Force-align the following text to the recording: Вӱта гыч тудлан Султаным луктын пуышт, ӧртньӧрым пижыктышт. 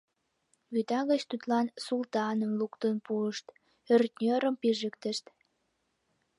Вӱта 0.73 0.99
гыч 1.09 1.21
тудлан 1.31 1.65
Султаным 1.85 2.51
луктын 2.59 2.95
пуышт, 3.05 3.45
ӧртньӧрым 3.93 4.55
пижыктышт. 4.61 5.25